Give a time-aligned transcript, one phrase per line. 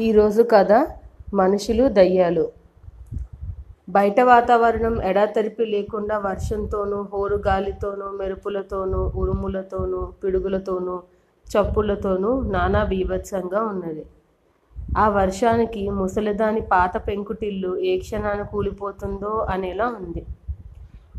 [0.00, 0.72] ఈరోజు కథ
[1.34, 2.48] మనుషులు దయ్యాలు.
[3.90, 11.02] బయట వాతావరణం ఎడాతెరిపి లేకుండా వర్షంతోనూ హోరుగాలితోనూ మెరుపులతోనూ ఉరుములతోనూ పిడుగులతోనూ
[11.46, 14.04] చప్పులతోనూ నానా బీభత్సంగా ఉన్నది.
[14.98, 20.26] ఆ వర్షానికి ముసలిదాని పాత పెంకుటిల్లు ఏ క్షణాన కూలిపోతుందో అనేలా ఉంది.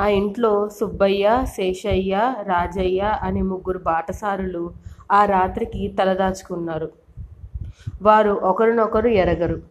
[0.00, 4.64] ఆ ఇంట్లో సుబ్బయ్య శేషయ్య రాజయ్య అనే ముగ్గురు బాటసారులు
[5.12, 7.03] ఆ రాత్రికి తలదాచుకున్నారు.
[8.02, 9.62] వారు ఒకరినొకరు ఎరగరు.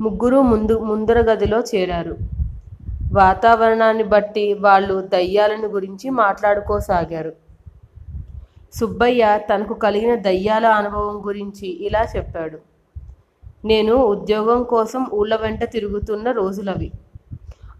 [0.00, 2.16] ముగ్గురు ముందు ముందర గదిలో చేరారు.
[3.12, 7.32] వాతావరణాన్ని బట్టి వాళ్ళు దయ్యాలను గురించి మాట్లాడుకోసాగారు.
[8.74, 12.58] సుబ్బయ్య తనకు కలిగిన దయ్యాల అనుభవం గురించి ఇలా చెప్పాడు.
[13.64, 16.92] నేను ఉద్యోగం కోసం ఊళ్ళ వెంట తిరుగుతున్న రోజులవి.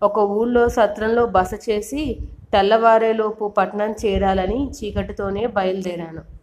[0.02, 2.18] ఒక ఊళ్ళో సత్రంలో బస చేసి
[2.52, 6.37] తెల్లవారేలోపు పట్నం చేరాలని చీకటితోనే బయలుదేరాను.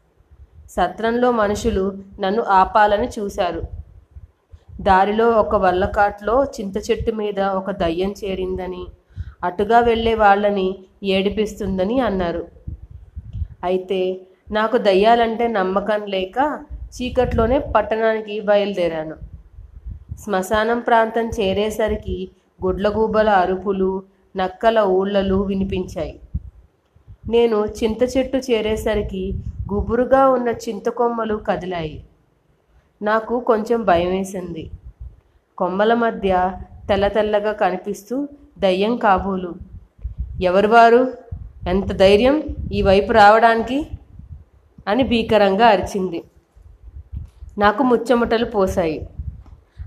[0.70, 3.64] సత్రంలో మనుషులు నన్ను ఆపాలని చూశారు.
[4.82, 8.86] దారిలో ఒక వల్లకాట్లో చింత చెట్టు మీద ఒక దయ్యం చేరిందని
[9.44, 12.48] అటుగా వెళ్ళే వాళ్ళని ఏడిపిస్తుందని అన్నారు.
[13.64, 14.22] అయితే
[14.52, 19.16] నాకు దయ్యాలంటే నమ్మకం లేక చీకట్లోనే పట్టణానికి బయలుదేరాను.
[20.24, 22.30] శ్మశానం ప్రాంతం చేరేసరికి
[22.66, 24.04] గుడ్లగూబల అరుపులు
[24.36, 26.20] నక్కల ఊళ్ళలు వినిపించాయి.
[27.30, 29.34] నేను చింత చెట్టు చేరేసరికి
[29.74, 32.06] గుబురుగా ఉన్న చింత కొమ్మలు కదిలాయి.
[33.02, 34.72] నాకు కొంచెం భయం వేసింది
[35.58, 36.52] కొమ్మల మధ్య
[36.90, 38.28] తెల్ల తెల్లగా కనిపిస్తూ
[38.60, 39.56] దయ్యం కాబోలు.
[40.42, 41.14] ఎవరు వారు?
[41.70, 42.44] ఎంత ధైర్యం
[42.74, 43.88] ఈ వైపు రావడానికి?
[44.88, 46.24] అని భీకరంగా అరిచింది.
[47.58, 49.10] నాకు ముచ్చమటలు పోసాయి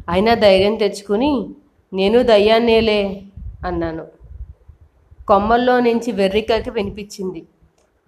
[0.08, 1.50] అయినా ధైర్యం తెచ్చుకుని
[1.92, 3.22] నేను దయ్యాన్నేలే
[3.66, 4.06] అన్నాను.
[5.28, 7.46] కొమ్మల్లో నుంచి వెర్రికకి వినిపించింది.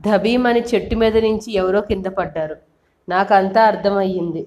[0.06, 2.56] ధబీమని చెట్టు మీద నుంచి ఎవరో కింద పడ్డారు.
[3.08, 4.46] నాకంతా అర్థమయ్యింది.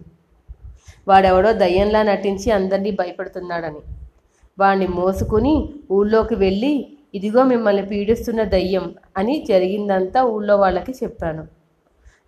[1.08, 3.80] వాడెవడో దయ్యంలా నటించి అందరినీ భయపెడుతున్నాడని.
[4.60, 11.48] వాణ్ణి మోసుకుని ఊళ్ళోకి వెళ్ళి ఇదిగో మిమ్మల్ని పీడిస్తున్న దయ్యం అని జరిగిందంతా ఊళ్ళో వాళ్ళకి చెప్పాను.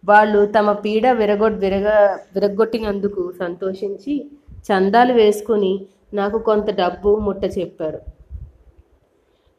[0.06, 1.88] వాళ్ళు తమ పీడ విరగొట్ విరగ
[2.36, 8.00] విరగొట్టినందుకు సంతోషించి చందాలు వేసుకుని నాకు కొంత డబ్బు ముట్ట చెప్పారు.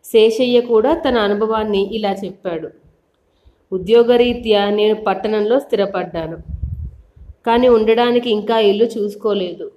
[0.05, 2.86] శేషయ్య కూడా తన అనుభవాన్ని ఇలా చెప్పాడు.
[3.73, 6.37] ఉద్యోగరీత్యా నేను పట్టణంలో స్థిరపడ్డాను.
[7.47, 9.71] కానీ ఉండడానికి ఇంకా ఇల్లు చూసుకోలేదు.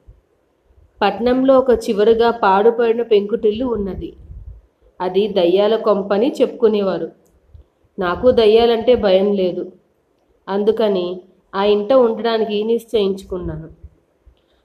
[1.01, 4.13] పట్నంలో ఒక చివరుగా పాడుపడిన పెంకుటిల్లు ఉన్నది.
[5.01, 7.11] అది దయ్యాల కొంపని చెప్పుకునేవారు.
[7.99, 9.71] నాకు దయ్యాలంటే భయం లేదు.
[10.49, 11.21] అందుకని
[11.55, 13.69] ఆ ఇంట ఉండడానికి నిశ్చయించుకున్నాను.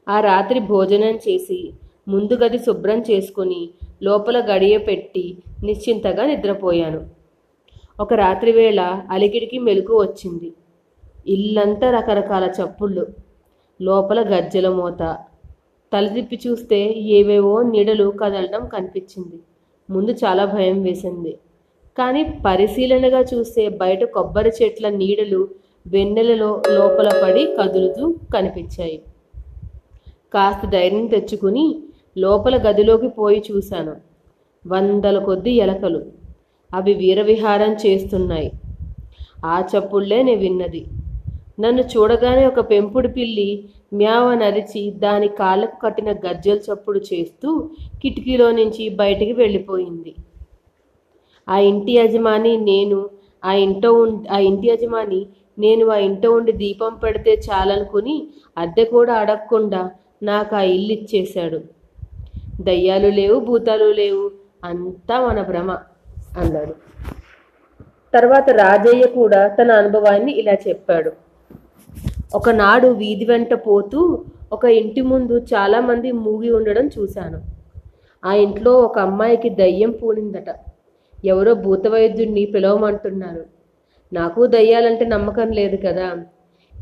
[0.08, 1.72] ఆ రాత్రి భోజనం చేసి
[2.08, 3.70] ముందు గది శుభ్రం చేసుకుని
[4.02, 7.13] లోపల గడియ పెట్టి నిశ్చింతగా నిద్రపోయాను.
[8.00, 10.52] ఒక రాత్రి వేళ అలికిడికి మెలకు వచ్చింది.
[11.26, 13.06] ఇల్లంతా రకరకాల చప్పుళ్ళు
[13.80, 15.16] లోపల గజ్జల మోత.
[15.92, 19.38] తల తిప్పి చూస్తే ఏవేవో నీడలు కదలడం కనిపించింది.
[19.90, 21.38] ముందు చాలా భయం వేసింది.
[21.98, 25.48] కానీ పరిశీలనగా చూస్తే బయట కొబ్బరి చెట్ల నీడలు
[25.86, 29.02] వెన్నెలలో లోపల పడి కదులుతూ కనిపించాయి.
[30.34, 31.82] కాస్త ధైర్యం తెచ్చుకుని
[32.18, 33.96] లోపల గదిలోకి పోయి చూశాను.
[34.66, 36.23] వందల కొద్ది ఎలకలు.
[36.74, 38.52] అవి వీరవిహారం చేస్తున్నాయి.
[39.46, 40.86] ఆ చప్పుళ్ళే నే విన్నది.
[41.60, 47.70] నన్ను చూడగానే ఒక పెంపుడు పిల్లి మ్యావ నరిచి దాని కాళ్ళకు కట్టిన గజ్జల చప్పుడు చేస్తూ
[48.02, 50.14] కిటికీలో నుంచి బయటికి వెళ్ళిపోయింది.
[51.48, 53.08] ఆ ఇంటి యజమాని నేను
[53.44, 55.26] ఆ ఇంట ఉం- ఆ ఇంటి యజమాని
[55.58, 59.90] నేను ఆ ఇంట ఉండి దీపం పెడితే చాలనుకుని అద్దె కూడా అడగకుండా
[60.22, 61.60] నాకు ఆ ఇల్లు ఇచ్చేశాడు.
[62.60, 64.30] దయ్యాలు లేవు భూతాలు లేవు
[64.64, 65.76] అంతా మన భ్రమ.
[66.36, 66.74] అన్నాడు.
[68.14, 71.12] తర్వాత రాజయ్య కూడా తన అనుభవాన్ని ఇలా చెప్పాడు.
[72.34, 77.42] ఒకనాడు వీధి వెంట పోతూ ఒక ఇంటి ముందు చాలామంది మూగి ఉండడం చూశాను.
[78.24, 80.44] ఆ ఇంట్లో ఒక అమ్మాయికి దయ్యం పూనిందట.
[81.24, 83.44] ఎవరో భూత వైద్యుడిని పిలవమంటున్నారు.
[84.12, 86.16] నాకు దయ్యాలంటే నమ్మకం లేదు కదా.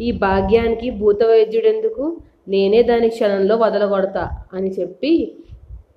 [0.01, 2.17] ఈ భాగ్యానికి భూతవైద్యుడెందుకు?
[2.49, 5.37] నేనే దాని క్షణంలో వదలగొడతా అని చెప్పి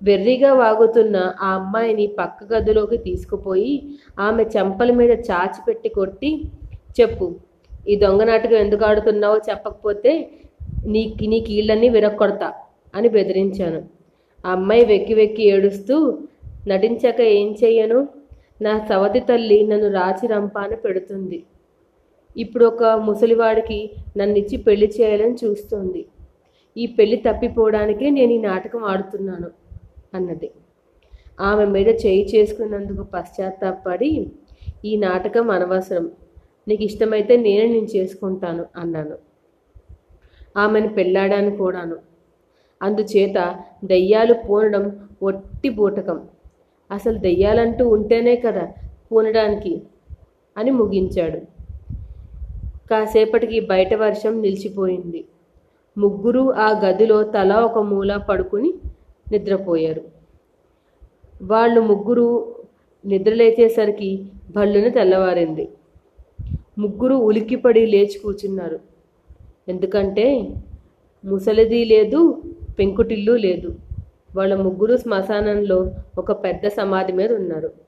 [0.06, 3.74] వెర్రిగా వాగుతున్న ఆ అమ్మాయిని పక్క గదిలోకి తీసుకుపోయి
[4.18, 6.30] ఆమె చెంపల మీద చాచి పెట్టి కొట్టి
[7.00, 7.26] చెప్పు
[7.88, 10.12] ఈ దొంగ నాటకం ఎందుకు ఆడుతున్నావో చెప్పకపోతే
[10.86, 12.48] నీ నీ కీళ్ళన్నీ విరక్కొడతా
[12.94, 13.80] అని బెదిరించాను.
[14.44, 15.96] ఆ అమ్మాయి వెక్కి వెక్కి ఏడుస్తూ
[16.68, 18.00] నటించాక ఏం చెయ్యను?
[18.62, 21.38] నా సవతి తల్లి నన్ను రాచి రంపాన పెడుతుంది.
[22.36, 23.78] ఇప్పుడు ఒక ముసలివాడికి
[24.16, 26.02] నన్నిచ్చి పెళ్ళి చేయాలని చూస్తుంది.
[26.76, 29.48] ఈ పెళ్ళి తప్పిపోవడానికే నేను ఈ నాటకం ఆడుతున్నాను.
[30.16, 30.48] అన్నది.
[31.40, 34.10] ఆమె మీద చేయి చేసుకున్నందుకు పశ్చాత్తాపడి
[34.84, 36.06] ఈ నాటకం అనవసరం.
[36.68, 39.16] నీకు ఇష్టమైతే నేనే నేను చేసుకుంటాను అన్నాను.
[40.56, 41.96] ఆమెను పెళ్ళాడాను కూడాను.
[42.80, 43.38] అందుచేత
[43.84, 44.84] దెయ్యాలు పూనడం
[45.22, 46.18] ఒట్టి బూటకం.
[46.90, 48.64] అసలు దయ్యాలంటూ ఉంటేనే కదా
[49.12, 49.72] పూనడానికి
[50.56, 51.40] అని ముగించాడు.
[52.90, 55.20] కాసేపటికి బయట వర్షం నిలిచిపోయింది.
[55.96, 58.70] ముగ్గురు ఆ గదిలో తలా ఒక మూల పడుకుని
[59.32, 60.04] నిద్రపోయారు.
[61.42, 62.54] వాళ్ళు ముగ్గురు
[63.06, 65.68] నిద్రలేచేసరికి భళ్ళున తెల్లవారింది.
[66.78, 68.80] ముగ్గురు ఉలిక్కిపడి లేచి కూర్చున్నారు.
[69.68, 70.54] ఎందుకంటే
[71.24, 72.42] ముసలిది లేదు
[72.78, 73.76] పెంకుటిల్లు లేదు.
[74.36, 77.85] వాళ్ళ ముగ్గురు శ్మశానంలో ఒక పెద్ద సమాధి మీద ఉన్నారు.